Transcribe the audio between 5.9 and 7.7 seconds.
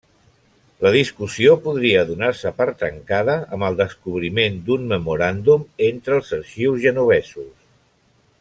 entre els arxius genovesos.